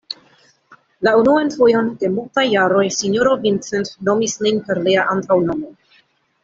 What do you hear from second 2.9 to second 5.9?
sinjoro Vincent nomis lin per lia antaŭnomo.